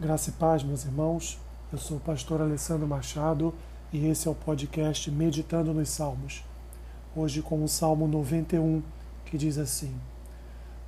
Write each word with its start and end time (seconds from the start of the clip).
Graça 0.00 0.30
e 0.30 0.32
paz, 0.32 0.62
meus 0.62 0.86
irmãos. 0.86 1.38
Eu 1.70 1.76
sou 1.76 1.98
o 1.98 2.00
pastor 2.00 2.40
Alessandro 2.40 2.86
Machado 2.86 3.52
e 3.92 4.06
esse 4.06 4.26
é 4.26 4.30
o 4.30 4.34
podcast 4.34 5.10
Meditando 5.10 5.74
nos 5.74 5.90
Salmos. 5.90 6.42
Hoje 7.14 7.42
com 7.42 7.62
o 7.62 7.68
Salmo 7.68 8.08
91, 8.08 8.82
que 9.26 9.36
diz 9.36 9.58
assim: 9.58 9.94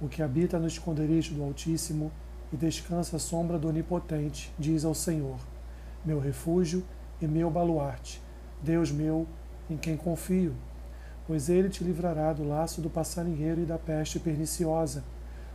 O 0.00 0.08
que 0.08 0.22
habita 0.22 0.58
no 0.58 0.66
esconderijo 0.66 1.34
do 1.34 1.42
Altíssimo 1.42 2.10
e 2.50 2.56
descansa 2.56 3.16
à 3.16 3.18
sombra 3.18 3.58
do 3.58 3.68
Onipotente, 3.68 4.50
diz 4.58 4.82
ao 4.82 4.94
Senhor: 4.94 5.36
Meu 6.02 6.18
refúgio 6.18 6.82
e 7.20 7.26
meu 7.26 7.50
baluarte, 7.50 8.18
Deus 8.62 8.90
meu, 8.90 9.26
em 9.68 9.76
quem 9.76 9.94
confio. 9.94 10.54
Pois 11.26 11.50
ele 11.50 11.68
te 11.68 11.84
livrará 11.84 12.32
do 12.32 12.48
laço 12.48 12.80
do 12.80 12.88
passarinheiro 12.88 13.60
e 13.60 13.66
da 13.66 13.76
peste 13.76 14.18
perniciosa, 14.18 15.04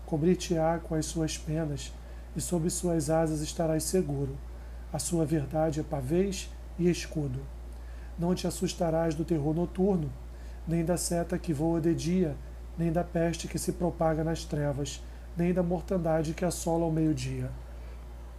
cobrir-te-á 0.05 0.77
com 0.77 0.93
as 0.93 1.07
suas 1.07 1.39
penas 1.39 1.91
e 2.37 2.41
sob 2.41 2.69
suas 2.69 3.09
asas 3.09 3.41
estarás 3.41 3.83
seguro. 3.83 4.37
A 4.93 4.99
sua 4.99 5.25
verdade 5.25 5.79
é 5.79 5.83
pavês 5.83 6.49
e 6.77 6.87
escudo. 6.87 7.39
Não 8.17 8.35
te 8.35 8.45
assustarás 8.45 9.15
do 9.15 9.25
terror 9.25 9.55
noturno, 9.55 10.11
nem 10.67 10.85
da 10.85 10.97
seta 10.97 11.39
que 11.39 11.51
voa 11.51 11.81
de 11.81 11.95
dia, 11.95 12.35
nem 12.77 12.91
da 12.91 13.03
peste 13.03 13.47
que 13.47 13.57
se 13.57 13.71
propaga 13.71 14.23
nas 14.23 14.45
trevas, 14.45 15.03
nem 15.35 15.51
da 15.51 15.63
mortandade 15.63 16.35
que 16.35 16.45
assola 16.45 16.85
ao 16.85 16.91
meio-dia. 16.91 17.49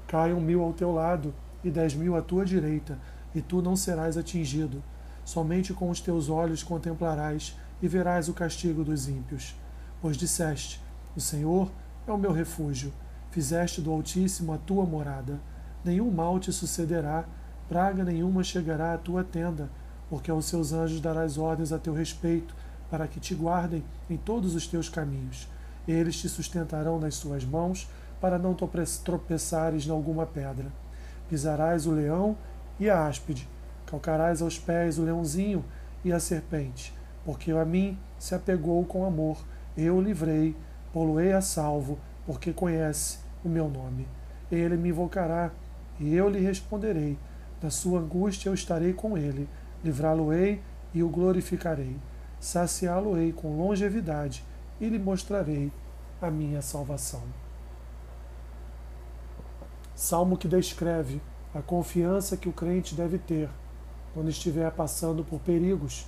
Caiam 0.07 0.41
mil 0.41 0.63
ao 0.63 0.73
teu 0.73 0.93
lado 0.93 1.35
e 1.65 1.71
dez 1.71 1.93
mil 1.93 2.17
à 2.17 2.23
tua 2.23 2.45
direita, 2.45 2.97
e 3.35 3.43
tu 3.43 3.61
não 3.61 3.75
serás 3.75 4.17
atingido. 4.17 4.83
Somente 5.25 5.75
com 5.75 5.91
os 5.91 6.01
teus 6.01 6.31
olhos 6.31 6.63
contemplarás 6.63 7.57
e 7.83 7.89
verás 7.89 8.29
o 8.29 8.33
castigo 8.33 8.85
dos 8.85 9.09
ímpios. 9.09 9.57
Pois 10.01 10.17
disseste: 10.17 10.81
O 11.17 11.21
Senhor 11.21 11.71
é 12.07 12.13
o 12.13 12.17
meu 12.17 12.33
refúgio 12.33 12.93
Fizeste 13.31 13.81
do 13.81 13.93
Altíssimo 13.93 14.53
a 14.53 14.59
tua 14.59 14.85
morada. 14.87 15.39
Nenhum 15.85 16.11
mal 16.11 16.39
te 16.39 16.53
sucederá, 16.53 17.25
praga 17.69 18.05
nenhuma 18.05 18.43
chegará 18.43 18.95
à 18.95 18.99
tua 18.99 19.23
tenda, 19.23 19.69
porque 20.09 20.31
aos 20.31 20.47
seus 20.47 20.73
anjos 20.73 21.01
darás 21.01 21.37
ordens 21.37 21.73
a 21.73 21.79
teu 21.79 21.93
respeito, 21.93 22.55
para 22.91 23.07
que 23.07 23.21
te 23.21 23.35
guardem 23.35 23.85
em 24.09 24.17
todos 24.17 24.55
os 24.55 24.67
teus 24.67 24.89
caminhos. 24.89 25.47
Eles 25.87 26.17
te 26.17 26.29
sustentarão 26.29 26.99
nas 26.99 27.15
suas 27.17 27.45
mãos, 27.45 27.89
para 28.21 28.39
não 28.39 28.55
tropeçares 29.05 29.87
em 29.87 29.91
alguma 29.91 30.27
pedra. 30.27 30.67
Pisarás 31.29 31.87
o 31.87 31.93
leão 31.93 32.37
e 32.81 32.89
a 32.89 33.07
áspide, 33.07 33.49
calcarás 33.87 34.43
aos 34.43 34.59
pés 34.59 34.99
o 34.99 35.03
leãozinho 35.03 35.65
e 36.05 36.13
a 36.13 36.19
serpente, 36.19 36.95
porque 37.25 37.53
a 37.53 37.65
mim 37.65 37.99
se 38.19 38.35
apegou 38.35 38.85
com 38.85 39.07
amor, 39.07 39.39
eu 39.77 39.97
o 39.97 40.03
livrei, 40.03 40.57
poluei 40.93 41.33
a 41.33 41.41
salvo, 41.41 41.99
porque 42.29 42.53
conhece 42.53 43.21
o 43.43 43.49
meu 43.49 43.71
nome. 43.71 44.07
Ele 44.53 44.77
me 44.77 44.91
invocará, 44.91 45.51
e 45.99 46.15
eu 46.15 46.29
lhe 46.29 46.39
responderei. 46.41 47.17
Na 47.63 47.71
sua 47.71 48.01
angústia 48.01 48.51
eu 48.51 48.55
estarei 48.55 48.93
com 48.93 49.17
ele, 49.17 49.49
livrá-lo-ei 49.83 50.61
e 50.93 51.03
o 51.03 51.09
glorificarei. 51.09 51.97
Saciá-lo-ei 52.39 53.33
com 53.33 53.57
longevidade 53.57 54.45
e 54.79 54.91
lhe 54.91 54.99
mostrarei 54.99 55.73
a 56.21 56.31
minha 56.31 56.61
salvação. 56.61 57.23
Salmo 59.95 60.37
que 60.37 60.47
descreve 60.47 61.23
a 61.55 61.63
confiança 61.63 62.37
que 62.37 62.49
o 62.51 62.53
crente 62.53 62.95
deve 62.95 63.17
ter 63.17 63.49
quando 64.13 64.29
estiver 64.29 64.71
passando 64.73 65.25
por 65.25 65.41
perigos. 65.41 66.07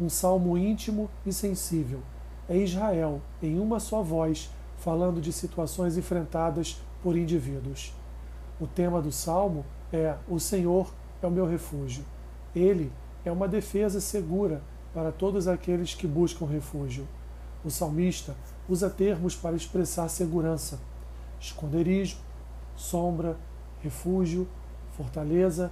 Um 0.00 0.08
salmo 0.08 0.58
íntimo 0.58 1.08
e 1.24 1.32
sensível. 1.32 2.00
É 2.48 2.56
Israel, 2.56 3.22
em 3.40 3.60
uma 3.60 3.78
só 3.78 4.02
voz, 4.02 4.50
falando 4.82 5.20
de 5.20 5.32
situações 5.32 5.96
enfrentadas 5.96 6.82
por 7.02 7.16
indivíduos. 7.16 7.94
O 8.60 8.66
tema 8.66 9.00
do 9.00 9.12
salmo 9.12 9.64
é: 9.92 10.16
O 10.28 10.40
Senhor 10.40 10.92
é 11.22 11.26
o 11.26 11.30
meu 11.30 11.46
refúgio. 11.46 12.04
Ele 12.54 12.90
é 13.24 13.30
uma 13.30 13.46
defesa 13.46 14.00
segura 14.00 14.60
para 14.92 15.12
todos 15.12 15.46
aqueles 15.46 15.94
que 15.94 16.06
buscam 16.06 16.46
refúgio. 16.46 17.06
O 17.64 17.70
salmista 17.70 18.34
usa 18.68 18.90
termos 18.90 19.36
para 19.36 19.54
expressar 19.54 20.08
segurança: 20.08 20.80
esconderijo, 21.40 22.16
sombra, 22.74 23.36
refúgio, 23.80 24.48
fortaleza, 24.96 25.70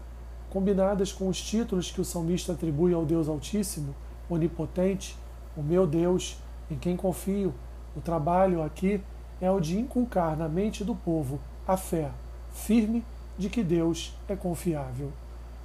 combinadas 0.50 1.12
com 1.12 1.28
os 1.28 1.42
títulos 1.42 1.91
que 1.91 2.00
o 2.00 2.04
salmista 2.04 2.53
atribui 2.53 2.94
ao 2.94 3.04
Deus 3.04 3.28
Altíssimo, 3.28 3.92
Onipotente, 4.28 5.16
o 5.56 5.62
meu 5.62 5.84
Deus, 5.84 6.38
em 6.71 6.77
quem 6.77 6.97
confio, 6.97 7.53
o 7.97 8.01
trabalho 8.01 8.62
aqui 8.62 9.01
é 9.41 9.51
o 9.51 9.61
de 9.61 9.78
inculcar 9.78 10.37
na 10.37 10.49
mente 10.49 10.84
do 10.84 10.95
povo 10.95 11.41
a 11.67 11.77
fé 11.77 12.11
firme 12.53 13.05
de 13.39 13.49
que 13.49 13.62
Deus 13.62 14.15
é 14.28 14.37
confiável. 14.37 15.11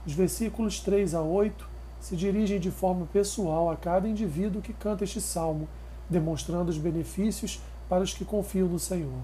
Os 0.06 0.13
versículos 0.13 0.80
3 0.80 1.13
a 1.13 1.22
8 1.22 1.68
se 2.00 2.16
dirigem 2.16 2.59
de 2.59 2.72
forma 2.72 3.08
pessoal 3.12 3.69
a 3.69 3.75
cada 3.75 4.08
indivíduo 4.08 4.62
que 4.62 4.74
canta 4.74 5.03
este 5.03 5.19
salmo, 5.19 5.68
demonstrando 6.09 6.69
os 6.69 6.78
benefícios 6.78 7.59
para 7.90 8.03
os 8.03 8.13
que 8.13 8.24
confiam 8.24 8.68
no 8.68 8.80
Senhor. 8.80 9.19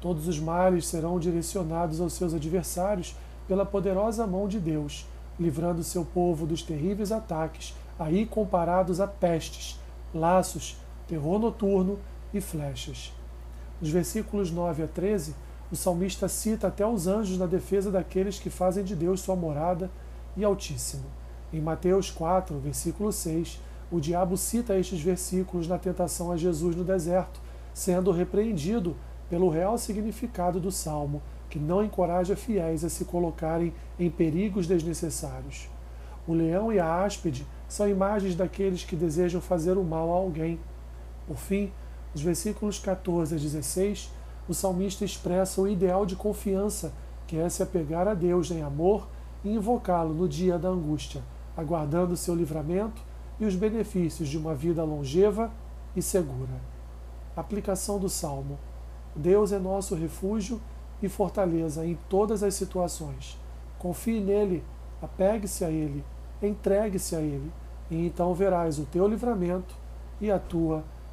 Todos 0.00 0.28
os 0.28 0.38
males 0.38 0.86
serão 0.86 1.18
direcionados 1.18 2.00
aos 2.00 2.12
seus 2.12 2.34
adversários 2.34 3.16
pela 3.48 3.64
poderosa 3.64 4.26
mão 4.26 4.46
de 4.46 4.60
Deus, 4.60 5.06
livrando 5.40 5.82
seu 5.82 6.04
povo 6.04 6.46
dos 6.46 6.62
terríveis 6.62 7.10
ataques, 7.10 7.74
aí 7.98 8.26
comparados 8.26 9.00
a 9.00 9.06
pestes, 9.06 9.80
laços, 10.14 10.76
terror 11.06 11.38
noturno 11.38 11.98
e 12.32 12.40
flechas. 12.40 13.12
Nos 13.80 13.90
versículos 13.90 14.50
9 14.50 14.82
a 14.82 14.86
13, 14.86 15.34
o 15.70 15.76
salmista 15.76 16.28
cita 16.28 16.68
até 16.68 16.86
os 16.86 17.06
anjos 17.06 17.38
na 17.38 17.46
defesa 17.46 17.90
daqueles 17.90 18.38
que 18.38 18.50
fazem 18.50 18.82
de 18.82 18.96
Deus 18.96 19.20
sua 19.20 19.36
morada 19.36 19.90
e 20.36 20.44
Altíssimo. 20.44 21.04
Em 21.52 21.60
Mateus 21.60 22.10
4, 22.10 22.58
versículo 22.58 23.12
6, 23.12 23.60
o 23.90 24.00
diabo 24.00 24.36
cita 24.36 24.76
estes 24.76 25.00
versículos 25.00 25.66
na 25.66 25.78
tentação 25.78 26.30
a 26.30 26.36
Jesus 26.36 26.76
no 26.76 26.84
deserto, 26.84 27.40
sendo 27.72 28.10
repreendido 28.10 28.96
pelo 29.30 29.48
real 29.48 29.78
significado 29.78 30.58
do 30.58 30.70
salmo, 30.70 31.22
que 31.48 31.58
não 31.58 31.82
encoraja 31.82 32.36
fiéis 32.36 32.84
a 32.84 32.88
se 32.88 33.04
colocarem 33.04 33.72
em 33.98 34.10
perigos 34.10 34.66
desnecessários. 34.66 35.68
O 36.26 36.34
leão 36.34 36.70
e 36.70 36.78
a 36.78 37.04
áspide 37.04 37.46
são 37.66 37.88
imagens 37.88 38.34
daqueles 38.34 38.84
que 38.84 38.96
desejam 38.96 39.40
fazer 39.40 39.78
o 39.78 39.84
mal 39.84 40.10
a 40.10 40.16
alguém. 40.16 40.60
Por 41.26 41.36
fim, 41.36 41.72
nos 42.14 42.22
versículos 42.22 42.78
14 42.78 43.34
a 43.34 43.38
16, 43.38 44.10
o 44.48 44.54
salmista 44.54 45.04
expressa 45.04 45.60
o 45.60 45.68
ideal 45.68 46.06
de 46.06 46.16
confiança, 46.16 46.92
que 47.26 47.36
é 47.36 47.48
se 47.48 47.62
apegar 47.62 48.08
a 48.08 48.14
Deus 48.14 48.50
em 48.50 48.62
amor 48.62 49.06
e 49.44 49.50
invocá-lo 49.50 50.14
no 50.14 50.28
dia 50.28 50.58
da 50.58 50.68
angústia, 50.68 51.22
aguardando 51.56 52.16
seu 52.16 52.34
livramento 52.34 53.02
e 53.38 53.44
os 53.44 53.54
benefícios 53.54 54.28
de 54.28 54.38
uma 54.38 54.54
vida 54.54 54.82
longeva 54.82 55.50
e 55.94 56.02
segura. 56.02 56.60
Aplicação 57.36 57.98
do 57.98 58.08
Salmo: 58.08 58.58
Deus 59.14 59.52
é 59.52 59.58
nosso 59.58 59.94
refúgio 59.94 60.60
e 61.02 61.08
fortaleza 61.08 61.86
em 61.86 61.96
todas 62.08 62.42
as 62.42 62.54
situações. 62.54 63.38
Confie 63.78 64.20
nele, 64.20 64.64
apegue-se 65.00 65.64
a 65.64 65.70
ele, 65.70 66.04
entregue-se 66.42 67.14
a 67.14 67.20
ele, 67.20 67.52
e 67.90 68.06
então 68.06 68.34
verás 68.34 68.78
o 68.78 68.84
teu 68.86 69.06
livramento 69.06 69.76
e 70.20 70.30
a 70.30 70.38
tua 70.38 70.82